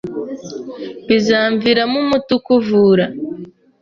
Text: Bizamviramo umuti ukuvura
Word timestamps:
Bizamviramo 1.07 1.95
umuti 2.03 2.31
ukuvura 2.37 3.05